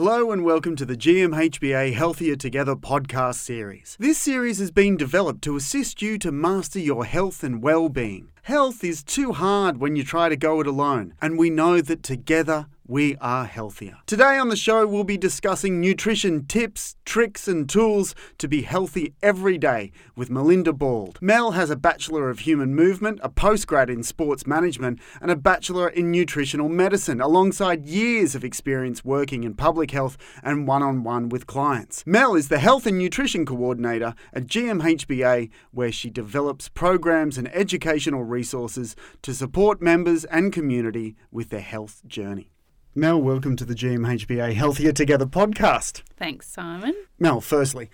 [0.00, 3.96] Hello and welcome to the GMHBA Healthier Together podcast series.
[3.98, 8.28] This series has been developed to assist you to master your health and well-being.
[8.42, 12.04] Health is too hard when you try to go it alone, and we know that
[12.04, 13.98] together we are healthier.
[14.06, 19.12] Today on the show, we'll be discussing nutrition tips, tricks, and tools to be healthy
[19.22, 21.18] every day with Melinda Bald.
[21.20, 25.86] Mel has a Bachelor of Human Movement, a postgrad in Sports Management, and a Bachelor
[25.88, 31.28] in Nutritional Medicine, alongside years of experience working in public health and one on one
[31.28, 32.02] with clients.
[32.06, 38.24] Mel is the Health and Nutrition Coordinator at GMHBA, where she develops programs and educational
[38.24, 42.50] resources to support members and community with their health journey.
[42.94, 46.02] Mel, welcome to the GMHBA Healthier Together podcast.
[46.16, 46.94] Thanks, Simon.
[47.18, 47.90] Mel, firstly,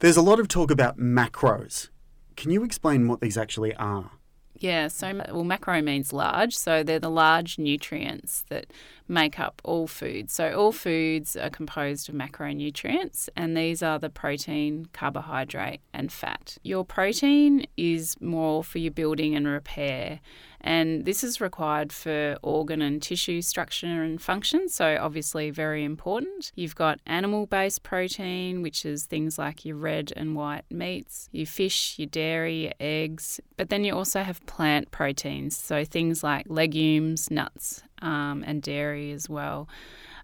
[0.00, 1.88] there's a lot of talk about macros.
[2.36, 4.12] Can you explain what these actually are?
[4.58, 8.66] Yeah, so well, macro means large, so they're the large nutrients that
[9.08, 10.34] make up all foods.
[10.34, 16.58] So all foods are composed of macronutrients, and these are the protein, carbohydrate, and fat.
[16.62, 20.20] Your protein is more for your building and repair,
[20.60, 26.52] and this is required for organ and tissue structure and function, so obviously very important.
[26.54, 31.46] You've got animal based protein, which is things like your red and white meats, your
[31.46, 36.46] fish, your dairy, your eggs, but then you also have plant proteins, so things like
[36.48, 39.68] legumes, nuts, um, and dairy as well.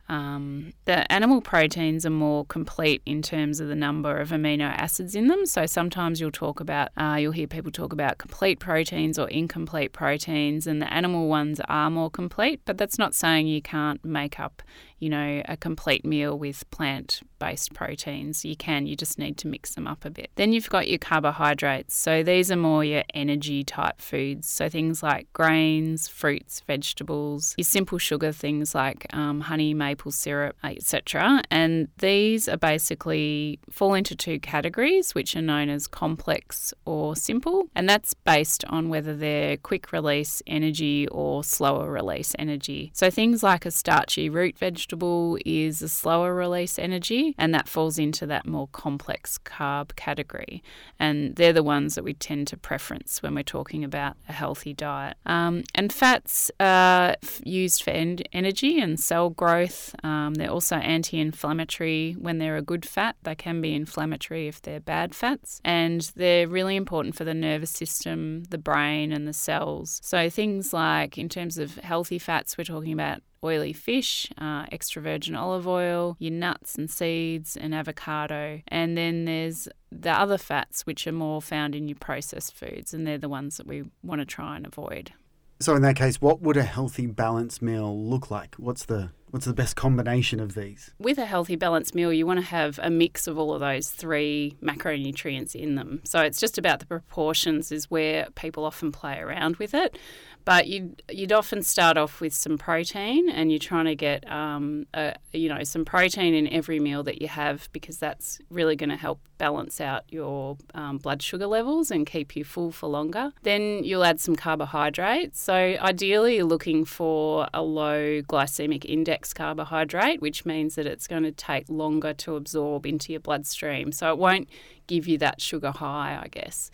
[0.08, 5.14] Um, the animal proteins are more complete in terms of the number of amino acids
[5.14, 5.46] in them.
[5.46, 9.92] So sometimes you'll talk about, uh, you'll hear people talk about complete proteins or incomplete
[9.92, 14.38] proteins, and the animal ones are more complete, but that's not saying you can't make
[14.38, 14.62] up,
[14.98, 18.44] you know, a complete meal with plant based proteins.
[18.44, 20.30] You can, you just need to mix them up a bit.
[20.36, 21.94] Then you've got your carbohydrates.
[21.94, 24.48] So these are more your energy type foods.
[24.48, 30.56] So things like grains, fruits, vegetables, your simple sugar things like um, honey, maple syrup,
[30.64, 31.42] etc.
[31.50, 37.68] And these are basically fall into two categories, which are known as complex or simple.
[37.74, 42.90] And that's based on whether they're quick release energy or slower release energy.
[42.94, 47.98] So things like a starchy root vegetable is a slower release energy and that falls
[47.98, 50.62] into that more complex carb category.
[50.98, 54.72] And they're the ones that we tend to preference when we're talking about a healthy
[54.72, 55.16] diet.
[55.26, 59.94] Um, and fats are used for en- energy and cell growth.
[60.04, 63.16] Um, they're also anti inflammatory when they're a good fat.
[63.22, 65.60] They can be inflammatory if they're bad fats.
[65.64, 70.00] And they're really important for the nervous system, the brain, and the cells.
[70.02, 75.00] So things like, in terms of healthy fats, we're talking about oily fish, uh, extra
[75.02, 78.60] virgin olive oil, your nuts and seeds, and avocado.
[78.68, 83.06] And then there's the other fats, which are more found in your processed foods, and
[83.06, 85.12] they're the ones that we want to try and avoid.
[85.58, 88.56] So, in that case, what would a healthy balanced meal look like?
[88.56, 90.90] What's the what's the best combination of these?
[90.98, 93.90] With a healthy balanced meal, you want to have a mix of all of those
[93.90, 96.00] three macronutrients in them.
[96.04, 99.98] So it's just about the proportions is where people often play around with it.
[100.46, 104.86] But you'd, you'd often start off with some protein and you're trying to get, um,
[104.94, 108.90] a, you know, some protein in every meal that you have because that's really going
[108.90, 113.32] to help balance out your um, blood sugar levels and keep you full for longer.
[113.42, 115.40] Then you'll add some carbohydrates.
[115.40, 121.24] So ideally, you're looking for a low glycemic index carbohydrate, which means that it's going
[121.24, 123.90] to take longer to absorb into your bloodstream.
[123.90, 124.48] So it won't
[124.86, 126.70] give you that sugar high, I guess.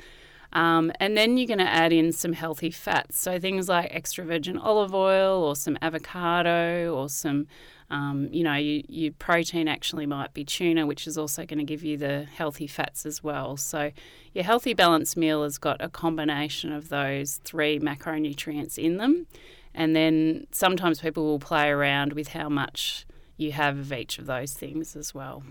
[0.53, 3.19] Um, and then you're going to add in some healthy fats.
[3.19, 7.47] So things like extra virgin olive oil or some avocado or some,
[7.91, 11.65] um, you know, you, your protein actually might be tuna, which is also going to
[11.65, 13.57] give you the healthy fats as well.
[13.57, 13.93] So
[14.35, 19.27] your healthy balanced meal has got a combination of those three macronutrients in them.
[19.75, 23.07] And then sometimes people will play around with how much
[23.39, 25.43] you have of each of those things as well.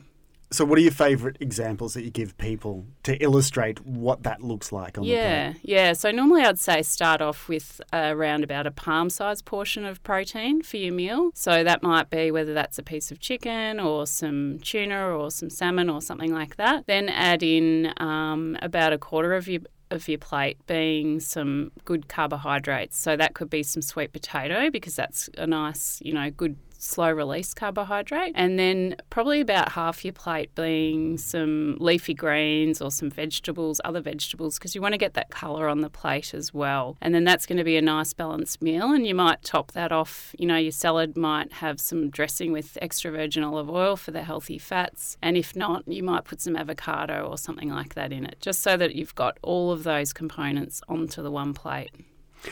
[0.54, 4.74] So, what are your favourite examples that you give people to illustrate what that looks
[4.74, 5.62] like on yeah, the plate?
[5.64, 10.04] Yeah, So, normally I'd say start off with around about a palm sized portion of
[10.04, 11.32] protein for your meal.
[11.36, 15.50] So, that might be whether that's a piece of chicken or some tuna or some
[15.50, 16.86] salmon or something like that.
[16.86, 19.62] Then add in um, about a quarter of your
[19.92, 22.98] of your plate being some good carbohydrates.
[22.98, 27.12] So that could be some sweet potato because that's a nice, you know, good slow
[27.12, 28.34] release carbohydrate.
[28.36, 34.02] And then probably about half your plate being some leafy greens or some vegetables, other
[34.02, 36.98] vegetables, because you want to get that colour on the plate as well.
[37.02, 38.92] And then that's going to be a nice balanced meal.
[38.92, 40.36] And you might top that off.
[40.38, 44.24] You know, your salad might have some dressing with extra virgin olive oil for the
[44.24, 45.18] healthy fats.
[45.22, 48.62] And if not, you might put some avocado or something like that in it, just
[48.62, 51.92] so that you've got all of those components onto the one plate.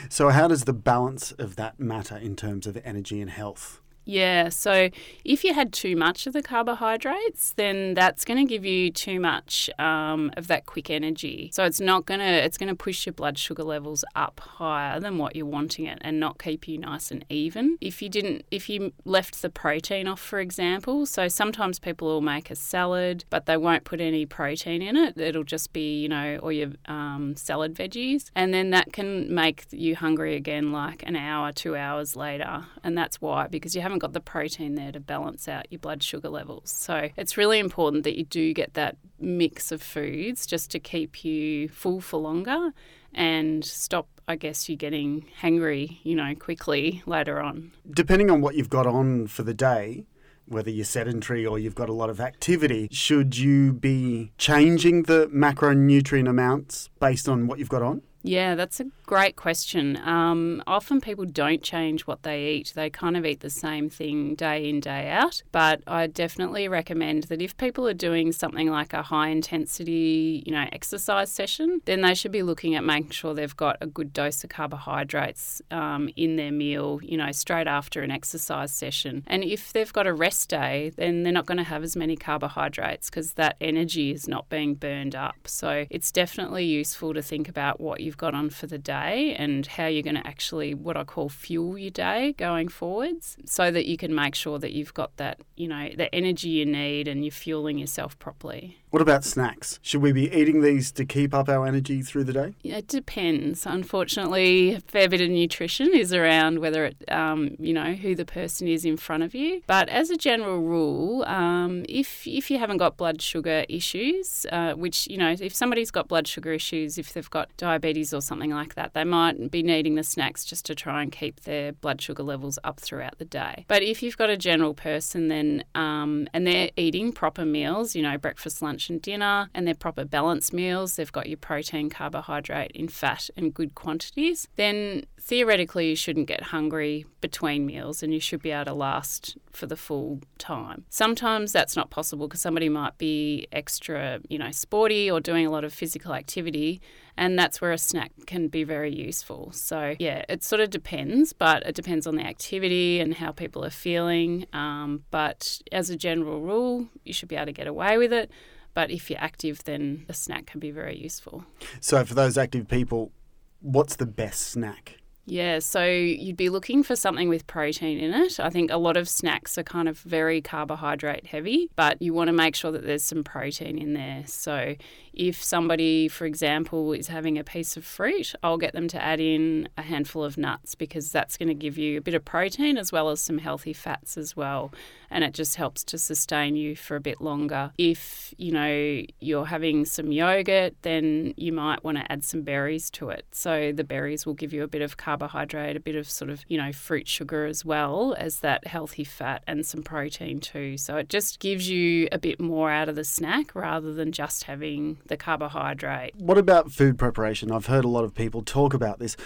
[0.08, 3.82] So, how does the balance of that matter in terms of energy and health?
[4.10, 4.90] Yeah, so
[5.24, 9.20] if you had too much of the carbohydrates, then that's going to give you too
[9.20, 11.52] much um, of that quick energy.
[11.54, 15.00] So it's not going to it's going to push your blood sugar levels up higher
[15.00, 17.78] than what you're wanting it, and not keep you nice and even.
[17.82, 22.22] If you didn't, if you left the protein off, for example, so sometimes people will
[22.22, 25.20] make a salad, but they won't put any protein in it.
[25.20, 29.68] It'll just be you know or your um, salad veggies, and then that can make
[29.70, 33.99] you hungry again like an hour, two hours later, and that's why because you haven't
[34.00, 36.70] haven't got the protein there to balance out your blood sugar levels.
[36.70, 41.26] So it's really important that you do get that mix of foods just to keep
[41.26, 42.72] you full for longer
[43.14, 47.72] and stop I guess you getting hungry, you know, quickly later on.
[47.90, 50.06] Depending on what you've got on for the day,
[50.46, 55.28] whether you're sedentary or you've got a lot of activity, should you be changing the
[55.34, 58.04] macronutrient amounts based on what you've got on?
[58.22, 59.98] Yeah, that's a great question.
[60.04, 62.74] Um, often people don't change what they eat.
[62.76, 65.42] They kind of eat the same thing day in, day out.
[65.52, 70.52] But I definitely recommend that if people are doing something like a high intensity, you
[70.52, 74.12] know, exercise session, then they should be looking at making sure they've got a good
[74.12, 79.24] dose of carbohydrates um, in their meal, you know, straight after an exercise session.
[79.28, 82.18] And if they've got a rest day, then they're not going to have as many
[82.18, 85.38] carbohydrates because that energy is not being burned up.
[85.46, 89.36] So it's definitely useful to think about what you you've got on for the day
[89.36, 93.70] and how you're going to actually, what I call, fuel your day going forwards so
[93.70, 97.08] that you can make sure that you've got that, you know, the energy you need
[97.08, 98.79] and you're fueling yourself properly.
[98.92, 99.80] What about snacks?
[99.84, 102.56] Should we be eating these to keep up our energy through the day?
[102.64, 103.68] It depends.
[103.68, 108.26] Unfortunately, a fair bit of nutrition is around whether it, um, you know, who the
[108.26, 109.62] person is in front of you.
[109.68, 114.74] But as a general rule, um, if if you haven't got blood sugar issues, uh,
[114.74, 118.50] which you know, if somebody's got blood sugar issues, if they've got diabetes or something
[118.50, 122.02] like that, they might be needing the snacks just to try and keep their blood
[122.02, 123.66] sugar levels up throughout the day.
[123.68, 128.02] But if you've got a general person, then um, and they're eating proper meals, you
[128.02, 131.90] know, breakfast, lunch lunch and dinner, and they're proper balanced meals, they've got your protein,
[131.90, 138.14] carbohydrate in fat and good quantities, then theoretically you shouldn't get hungry between meals and
[138.14, 140.86] you should be able to last for the full time.
[140.90, 145.50] Sometimes that's not possible because somebody might be extra, you know, sporty or doing a
[145.50, 146.82] lot of physical activity
[147.18, 149.52] and that's where a snack can be very useful.
[149.52, 153.66] So, yeah, it sort of depends, but it depends on the activity and how people
[153.66, 154.46] are feeling.
[154.54, 158.32] Um, but as a general rule, you should be able to get away with it.
[158.80, 161.44] But if you're active, then a snack can be very useful.
[161.82, 163.12] So, for those active people,
[163.60, 165.00] what's the best snack?
[165.30, 168.40] Yeah, so you'd be looking for something with protein in it.
[168.40, 172.30] I think a lot of snacks are kind of very carbohydrate heavy, but you want
[172.30, 174.24] to make sure that there's some protein in there.
[174.26, 174.76] So
[175.14, 179.20] if somebody, for example, is having a piece of fruit, I'll get them to add
[179.20, 182.78] in a handful of nuts because that's going to give you a bit of protein
[182.78, 184.72] as well as some healthy fats as well.
[185.12, 187.72] And it just helps to sustain you for a bit longer.
[187.78, 192.90] If, you know, you're having some yogurt, then you might want to add some berries
[192.92, 193.26] to it.
[193.32, 196.44] So the berries will give you a bit of carbohydrate, a bit of sort of,
[196.48, 200.78] you know, fruit sugar as well as that healthy fat and some protein too.
[200.78, 204.46] So it just gives you a bit more out of the snack rather than just
[204.46, 206.16] having the carbohydrate.
[206.16, 207.52] What about food preparation?
[207.52, 209.18] I've heard a lot of people talk about this.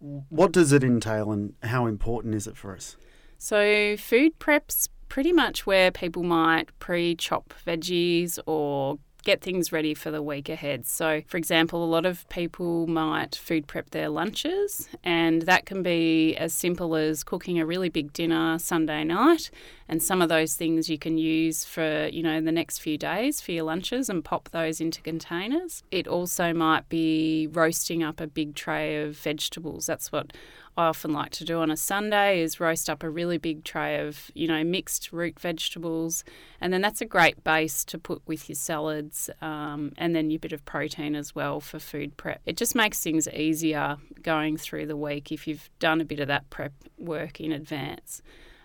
[0.00, 2.96] What does it entail and how important is it for us?
[3.38, 9.94] So, food prep's pretty much where people might pre chop veggies or get things ready
[9.94, 10.86] for the week ahead.
[10.86, 15.82] So, for example, a lot of people might food prep their lunches, and that can
[15.82, 19.50] be as simple as cooking a really big dinner Sunday night.
[19.88, 23.40] And some of those things you can use for, you know, the next few days
[23.40, 25.82] for your lunches and pop those into containers.
[25.90, 29.86] It also might be roasting up a big tray of vegetables.
[29.86, 30.32] That's what
[30.78, 33.98] I often like to do on a Sunday is roast up a really big tray
[33.98, 36.22] of, you know, mixed root vegetables.
[36.60, 40.38] And then that's a great base to put with your salads um, and then your
[40.38, 42.42] bit of protein as well for food prep.
[42.46, 46.28] It just makes things easier going through the week if you've done a bit of
[46.28, 48.22] that prep work in advance.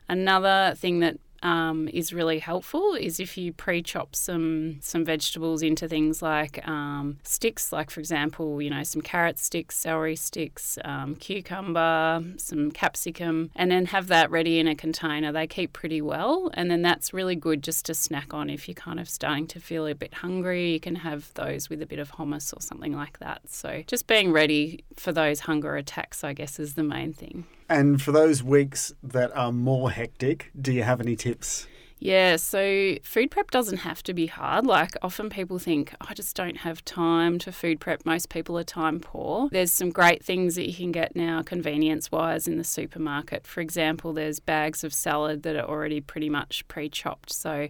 [0.08, 5.88] Another thing that um, is really helpful is if you pre-chop some some vegetables into
[5.88, 11.16] things like um, sticks, like for example, you know, some carrot sticks, celery sticks, um,
[11.16, 15.32] cucumber, some capsicum, and then have that ready in a container.
[15.32, 18.76] They keep pretty well, and then that's really good just to snack on if you're
[18.76, 20.72] kind of starting to feel a bit hungry.
[20.72, 23.42] You can have those with a bit of hummus or something like that.
[23.48, 27.46] So just being ready for those hunger attacks, I guess, is the main thing.
[27.74, 31.66] And for those weeks that are more hectic, do you have any tips?
[31.98, 34.68] Yeah, so food prep doesn't have to be hard.
[34.68, 38.06] Like often people think, oh, I just don't have time to food prep.
[38.06, 39.50] Most people are time poor.
[39.50, 43.48] There's some great things that you can get now convenience wise in the supermarket.
[43.48, 47.34] For example, there's bags of salad that are already pretty much pre chopped.
[47.34, 47.70] So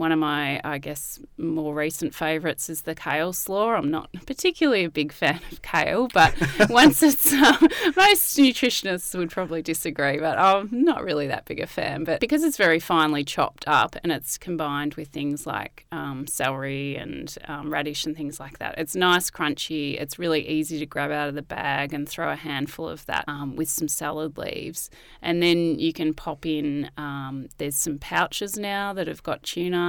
[0.00, 3.74] one of my, I guess, more recent favourites is the kale slaw.
[3.74, 6.34] I'm not particularly a big fan of kale, but
[6.70, 7.58] once it's, um,
[7.96, 12.04] most nutritionists would probably disagree, but I'm not really that big a fan.
[12.04, 16.96] But because it's very finely chopped up and it's combined with things like um, celery
[16.96, 20.00] and um, radish and things like that, it's nice, crunchy.
[20.00, 23.26] It's really easy to grab out of the bag and throw a handful of that
[23.28, 24.88] um, with some salad leaves.
[25.20, 29.42] And then you can pop in, um, there's some pouches now that have got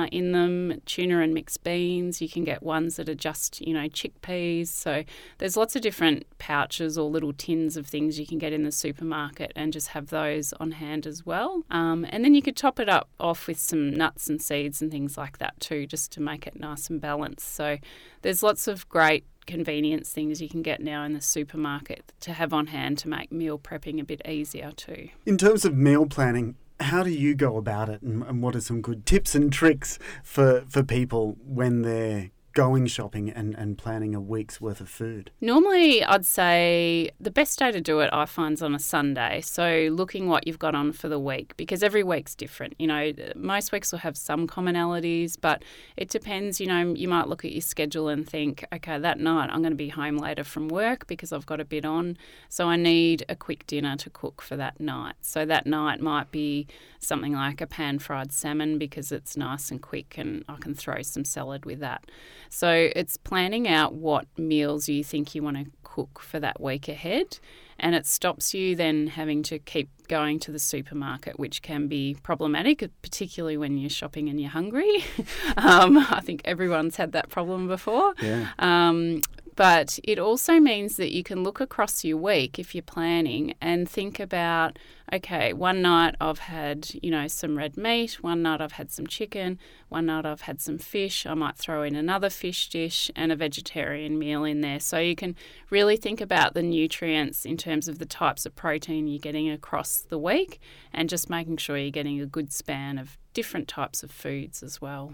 [0.05, 2.21] in them, tuna and mixed beans.
[2.21, 4.67] You can get ones that are just, you know, chickpeas.
[4.67, 5.03] So
[5.37, 8.71] there's lots of different pouches or little tins of things you can get in the
[8.71, 11.63] supermarket and just have those on hand as well.
[11.69, 14.91] Um, and then you could top it up off with some nuts and seeds and
[14.91, 17.53] things like that too, just to make it nice and balanced.
[17.53, 17.77] So
[18.21, 22.53] there's lots of great convenience things you can get now in the supermarket to have
[22.53, 25.09] on hand to make meal prepping a bit easier too.
[25.25, 28.61] In terms of meal planning, how do you go about it and, and what are
[28.61, 34.15] some good tips and tricks for, for people when they're going shopping and, and planning
[34.15, 35.31] a week's worth of food?
[35.39, 39.41] Normally, I'd say the best day to do it, I find, is on a Sunday.
[39.41, 42.75] So, looking what you've got on for the week, because every week's different.
[42.79, 45.63] You know, most weeks will have some commonalities, but
[45.97, 46.59] it depends.
[46.59, 49.71] You know, you might look at your schedule and think, okay, that night I'm going
[49.71, 52.17] to be home later from work because I've got a bit on.
[52.49, 55.15] So, I need a quick dinner to cook for that night.
[55.21, 56.67] So, that night might be
[56.99, 61.01] something like a pan fried salmon because it's nice and quick and I can throw
[61.01, 62.05] some salad with that.
[62.53, 66.89] So it's planning out what meals you think you want to cook for that week
[66.89, 67.39] ahead.
[67.79, 72.17] And it stops you then having to keep going to the supermarket, which can be
[72.21, 75.05] problematic, particularly when you're shopping and you're hungry.
[75.57, 78.13] um, I think everyone's had that problem before.
[78.21, 78.49] Yeah.
[78.59, 79.21] Um,
[79.55, 83.89] but it also means that you can look across your week if you're planning and
[83.89, 84.77] think about
[85.13, 89.05] okay, one night I've had, you know, some red meat, one night I've had some
[89.07, 91.25] chicken, one night I've had some fish.
[91.25, 94.79] I might throw in another fish dish and a vegetarian meal in there.
[94.79, 95.35] So you can
[95.69, 99.97] really think about the nutrients in terms of the types of protein you're getting across
[99.97, 100.59] the week
[100.93, 104.81] and just making sure you're getting a good span of different types of foods as
[104.81, 105.13] well.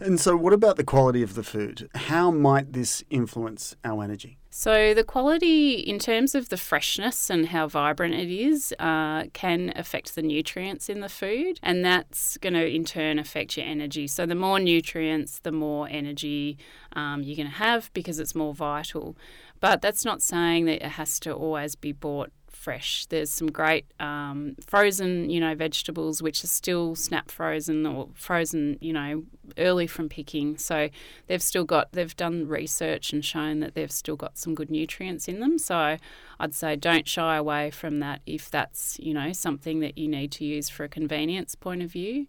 [0.00, 1.88] And so, what about the quality of the food?
[1.94, 4.38] How might this influence our energy?
[4.50, 9.72] So, the quality, in terms of the freshness and how vibrant it is, uh, can
[9.74, 14.06] affect the nutrients in the food, and that's going to in turn affect your energy.
[14.06, 16.56] So, the more nutrients, the more energy
[16.92, 19.16] um, you're going to have because it's more vital.
[19.60, 22.30] But that's not saying that it has to always be bought
[22.64, 23.06] fresh.
[23.06, 28.78] There's some great um, frozen, you know, vegetables which are still snap frozen or frozen,
[28.80, 29.24] you know,
[29.58, 30.58] early from picking.
[30.58, 30.88] So
[31.26, 35.28] they've still got, they've done research and shown that they've still got some good nutrients
[35.28, 35.58] in them.
[35.58, 35.96] So
[36.38, 40.32] I'd say don't shy away from that if that's, you know, something that you need
[40.32, 42.26] to use for a convenience point of view.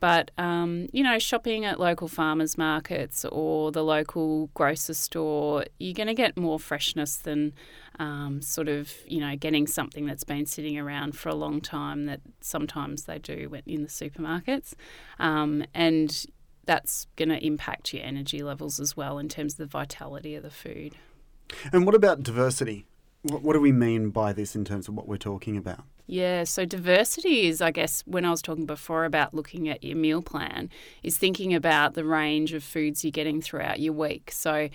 [0.00, 5.92] But, um, you know, shopping at local farmers markets or the local grocer store, you're
[5.92, 7.52] going to get more freshness than
[7.98, 12.06] um, sort of, you know, getting something that's been sitting around for a long time
[12.06, 14.72] that sometimes they do in the supermarkets.
[15.18, 16.24] Um, and
[16.70, 20.44] that's going to impact your energy levels as well in terms of the vitality of
[20.44, 20.94] the food.
[21.72, 22.86] And what about diversity?
[23.22, 25.82] What, what do we mean by this in terms of what we're talking about?
[26.06, 29.96] Yeah, so diversity is, I guess, when I was talking before about looking at your
[29.96, 30.70] meal plan,
[31.02, 34.30] is thinking about the range of foods you're getting throughout your week.
[34.30, 34.68] So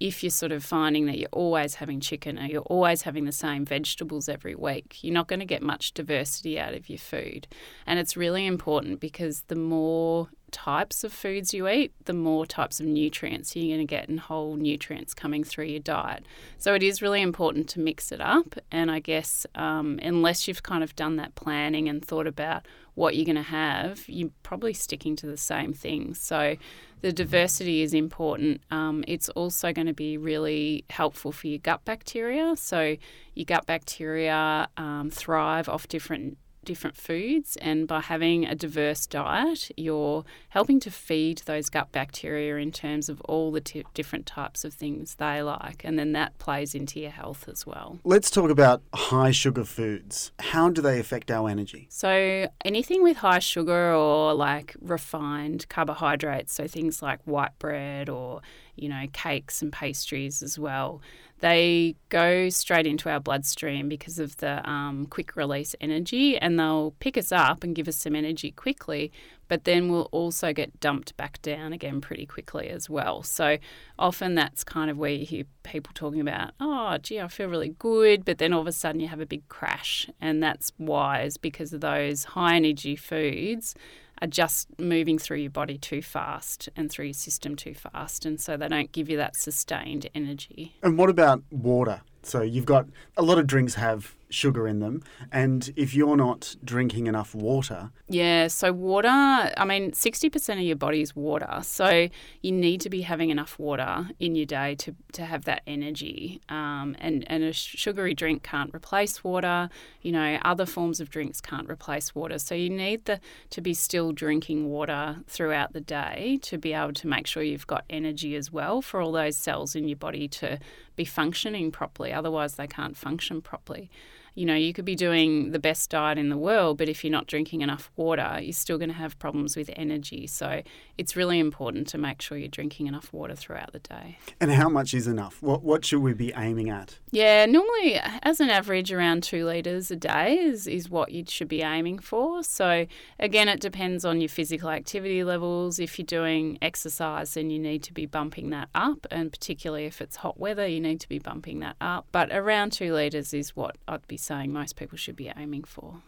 [0.00, 3.32] if you're sort of finding that you're always having chicken or you're always having the
[3.32, 7.46] same vegetables every week, you're not going to get much diversity out of your food.
[7.86, 12.78] And it's really important because the more types of foods you eat, the more types
[12.78, 16.24] of nutrients you're going to get and whole nutrients coming through your diet.
[16.58, 18.54] So it is really important to mix it up.
[18.70, 23.16] And I guess um, unless you've kind of done that planning and thought about what
[23.16, 26.20] you're going to have, you're probably sticking to the same things.
[26.20, 26.56] So
[27.00, 28.60] the diversity is important.
[28.70, 32.54] Um, it's also going to be really helpful for your gut bacteria.
[32.56, 32.96] So
[33.34, 39.70] your gut bacteria um, thrive off different different foods, and by having a diverse diet,
[39.76, 44.64] you're helping to feed those gut bacteria in terms of all the t- different types
[44.64, 47.98] of things they like, and then that plays into your health as well.
[48.04, 50.32] Let's talk about high sugar foods.
[50.38, 51.86] How do they affect our energy?
[51.90, 58.40] So, anything with high sugar or like refined carbohydrates, so things like white bread or
[58.76, 61.00] you know, cakes and pastries as well.
[61.40, 66.92] They go straight into our bloodstream because of the um, quick release energy, and they'll
[67.00, 69.10] pick us up and give us some energy quickly,
[69.48, 73.24] but then we'll also get dumped back down again pretty quickly as well.
[73.24, 73.58] So
[73.98, 77.74] often that's kind of where you hear people talking about, oh, gee, I feel really
[77.76, 80.08] good, but then all of a sudden you have a big crash.
[80.20, 83.74] And that's why, is because of those high energy foods
[84.22, 88.24] are just moving through your body too fast and through your system too fast.
[88.24, 90.76] And so they don't give you that sustained energy.
[90.82, 92.00] And what about water?
[92.22, 92.86] So you've got
[93.16, 97.90] a lot of drinks have sugar in them, and if you're not drinking enough water,
[98.08, 98.48] yeah.
[98.48, 102.08] So water, I mean, sixty percent of your body is water, so
[102.40, 106.40] you need to be having enough water in your day to, to have that energy.
[106.48, 109.68] Um, and and a sugary drink can't replace water.
[110.00, 113.20] You know, other forms of drinks can't replace water, so you need the
[113.50, 117.66] to be still drinking water throughout the day to be able to make sure you've
[117.66, 120.58] got energy as well for all those cells in your body to
[120.96, 122.12] be functioning properly.
[122.12, 123.90] Otherwise, they can't function properly
[124.34, 127.10] you know, you could be doing the best diet in the world, but if you're
[127.10, 130.26] not drinking enough water, you're still going to have problems with energy.
[130.26, 130.62] So
[130.96, 134.18] it's really important to make sure you're drinking enough water throughout the day.
[134.40, 135.42] And how much is enough?
[135.42, 136.98] What what should we be aiming at?
[137.10, 141.48] Yeah, normally as an average around two litres a day is, is what you should
[141.48, 142.42] be aiming for.
[142.42, 142.86] So
[143.18, 145.78] again, it depends on your physical activity levels.
[145.78, 150.00] If you're doing exercise, then you need to be bumping that up, and particularly if
[150.00, 152.06] it's hot weather, you need to be bumping that up.
[152.12, 156.02] But around two litres is what I'd be saying most people should be aiming for.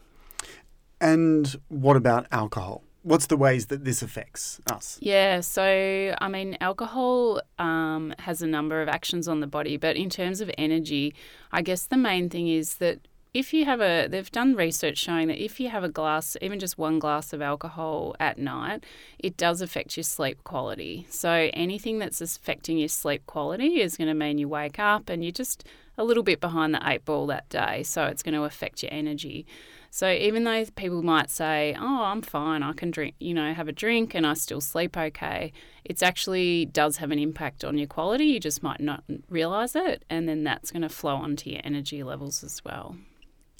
[1.01, 2.83] And what about alcohol?
[3.03, 4.99] What's the ways that this affects us?
[5.03, 9.97] Yeah, so I mean, alcohol um, has a number of actions on the body, but
[9.97, 11.15] in terms of energy,
[11.53, 15.27] I guess the main thing is that if you have a, they've done research showing
[15.27, 18.85] that if you have a glass, even just one glass of alcohol at night,
[19.19, 21.05] it does affect your sleep quality.
[21.11, 25.25] So anything that's affecting your sleep quality is going to mean you wake up and
[25.25, 25.65] you're just
[25.99, 27.83] a little bit behind the eight ball that day.
[27.83, 29.47] So it's going to affect your energy.
[29.91, 32.65] So even though people might say, "Oh, I'm fine.
[32.65, 35.53] I can drink, you know, have a drink and I still sleep okay,"
[35.85, 38.25] it actually does have an impact on your quality.
[38.25, 42.03] You just might not realize it, and then that's going to flow onto your energy
[42.03, 42.97] levels as well.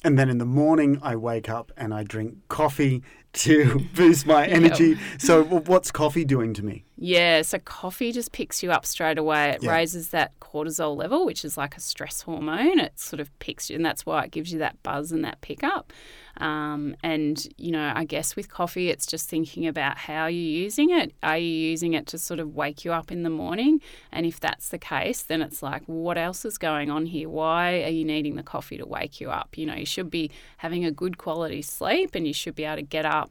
[0.05, 3.01] And then in the morning, I wake up and I drink coffee
[3.35, 4.89] to boost my energy.
[4.89, 4.97] Yep.
[5.19, 6.85] So, what's coffee doing to me?
[6.97, 9.49] Yeah, so coffee just picks you up straight away.
[9.49, 9.71] It yeah.
[9.71, 12.79] raises that cortisol level, which is like a stress hormone.
[12.79, 15.41] It sort of picks you, and that's why it gives you that buzz and that
[15.41, 15.91] pickup.
[16.37, 20.89] Um, and, you know, I guess with coffee, it's just thinking about how you're using
[20.89, 21.13] it.
[21.23, 23.81] Are you using it to sort of wake you up in the morning?
[24.11, 27.29] And if that's the case, then it's like, what else is going on here?
[27.29, 29.57] Why are you needing the coffee to wake you up?
[29.57, 32.77] You know, you should be having a good quality sleep and you should be able
[32.77, 33.24] to get up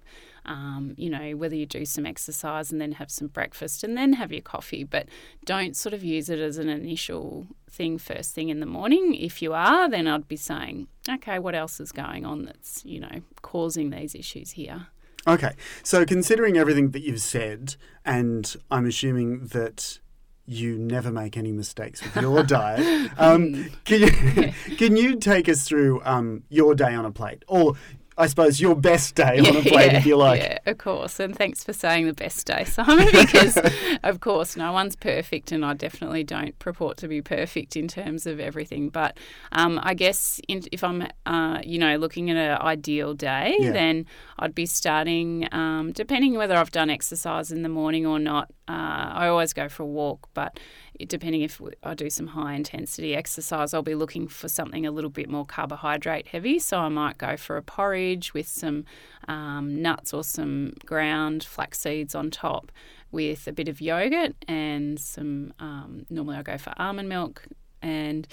[0.47, 4.15] um, you know, whether you do some exercise and then have some breakfast and then
[4.15, 5.09] have your coffee, but
[5.45, 9.15] don't sort of use it as an initial thing first thing in the morning.
[9.15, 13.01] If you are, then I'd be saying, okay, what else is going on that's, you
[13.01, 14.89] know, causing these issues here?
[15.27, 15.53] Okay,
[15.83, 19.99] so considering everything that you've said, and I'm assuming that
[20.47, 23.11] you never make any mistakes with your diet.
[23.19, 27.43] Um, can, you, can you take us through um, your day on a plate?
[27.49, 27.75] Or
[28.17, 30.41] I suppose, your best day yeah, on a plate, yeah, if you like.
[30.41, 31.19] Yeah, of course.
[31.19, 33.59] And thanks for saying the best day, Simon, because,
[34.05, 38.27] of course, no one's perfect, and I definitely don't purport to be perfect in terms
[38.27, 38.89] of everything.
[38.89, 39.19] But
[39.51, 43.73] um, I guess in, if I'm, uh, you know, looking at an ideal day, yeah.
[43.73, 44.07] then
[44.39, 48.49] I'd be starting, um, depending whether I've done exercise in the morning or not.
[48.67, 50.59] Uh, I always go for a walk, but
[51.07, 55.11] depending if I do some high intensity exercise, I'll be looking for something a little
[55.11, 56.59] bit more carbohydrate heavy.
[56.59, 58.87] So I might go for a porridge with some
[59.29, 62.73] um, nuts or some ground flax seeds on top
[63.13, 67.47] with a bit of yogurt and some, um, normally I go for almond milk
[67.83, 68.27] and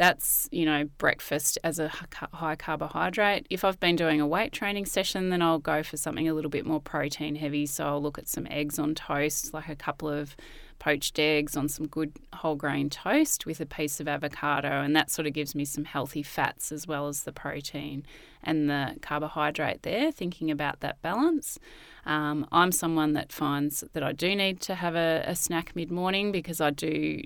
[0.00, 1.92] that's you know breakfast as a
[2.32, 6.26] high carbohydrate if i've been doing a weight training session then i'll go for something
[6.26, 9.68] a little bit more protein heavy so i'll look at some eggs on toast like
[9.68, 10.34] a couple of
[10.78, 15.10] poached eggs on some good whole grain toast with a piece of avocado, and that
[15.10, 18.02] sort of gives me some healthy fats as well as the protein
[18.42, 21.58] and the carbohydrate there, thinking about that balance.
[22.06, 25.90] Um, I'm someone that finds that I do need to have a, a snack mid
[25.92, 27.20] morning because I do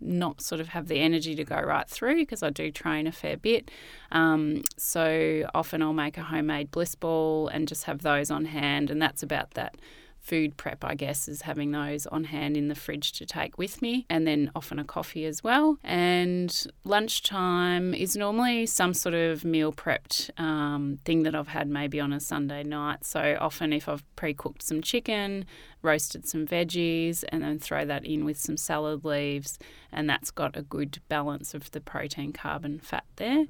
[0.00, 3.12] not sort of have the energy to go right through because I do train a
[3.12, 3.70] fair bit.
[4.12, 8.90] Um, so often I'll make a homemade bliss ball and just have those on hand,
[8.90, 9.76] and that's about that
[10.20, 13.82] food prep, I guess, is having those on hand in the fridge to take with
[13.82, 15.78] me, and then often a coffee as well.
[15.82, 22.00] And lunchtime is normally some sort of meal prepped um, thing that I've had maybe
[22.00, 23.04] on a Sunday night.
[23.04, 25.46] So often, if I've pre cooked some chicken,
[25.82, 29.58] roasted some veggies, and then throw that in with some salad leaves,
[29.90, 33.46] and that's got a good balance of the protein, carb, and fat there.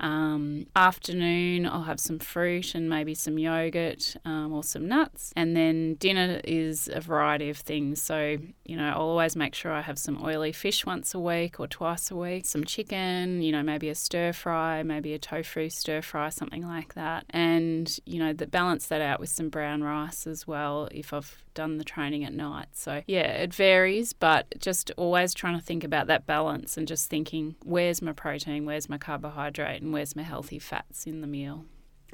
[0.00, 5.32] Um, afternoon, I'll have some fruit and maybe some yogurt um, or some nuts.
[5.36, 8.02] And then dinner is a variety of things.
[8.02, 11.60] So, you know, I'll always make sure I have some oily fish once a week
[11.60, 15.70] or twice a week, some chicken, you know, maybe a stir fry, maybe a tofu
[15.70, 17.24] stir fry, something like that.
[17.30, 21.43] And, you know, that balance that out with some brown rice as well if I've
[21.54, 22.68] done the training at night.
[22.72, 27.08] So, yeah, it varies, but just always trying to think about that balance and just
[27.08, 31.64] thinking, where's my protein, where's my carbohydrate, and where's my healthy fats in the meal.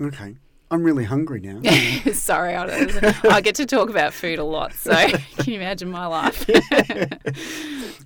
[0.00, 0.36] Okay.
[0.72, 1.60] I'm really hungry now.
[2.12, 4.92] Sorry, I, I, get to talk about food a lot, so
[5.38, 6.48] can you imagine my life?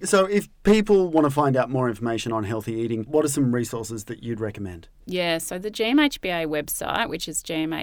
[0.03, 3.55] so, if people want to find out more information on healthy eating, what are some
[3.55, 4.89] resources that you'd recommend?
[5.07, 7.81] Yeah, so the GMHBA website, which is gmhba.com.au,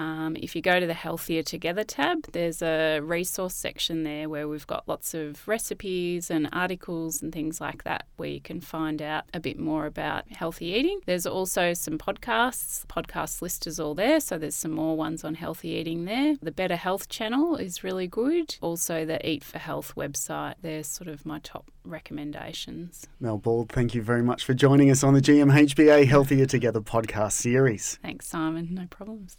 [0.00, 4.48] um, if you go to the Healthier Together tab, there's a resource section there where
[4.48, 9.02] we've got lots of recipes and articles and things like that where you can find
[9.02, 11.00] out a bit more about healthy eating.
[11.04, 12.80] There's also some podcasts.
[12.80, 16.36] The podcast list is all there, so there's some more ones on healthy eating there.
[16.40, 18.56] The Better Health channel is really good.
[18.62, 23.06] Also, the Eat for Health website, they're sort of my top recommendations.
[23.20, 27.32] Mel Bald, thank you very much for joining us on the GMHBA Healthier Together podcast
[27.32, 27.98] series.
[28.02, 28.68] Thanks, Simon.
[28.72, 29.36] No problems.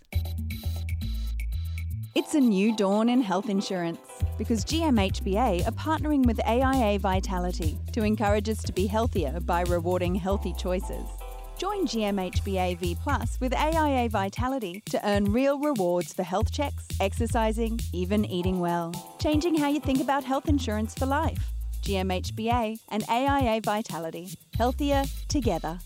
[2.16, 4.00] It's a new dawn in health insurance
[4.40, 10.16] because GMHBA are partnering with AIA Vitality to encourage us to be healthier by rewarding
[10.16, 11.06] healthy choices.
[11.58, 17.80] Join GMHBA V Plus with AIA Vitality to earn real rewards for health checks, exercising,
[17.92, 18.94] even eating well.
[19.20, 21.52] Changing how you think about health insurance for life.
[21.82, 24.30] GMHBA and AIA Vitality.
[24.56, 25.80] Healthier together.